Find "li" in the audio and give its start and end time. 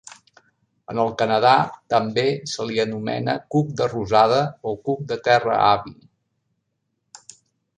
2.69-2.81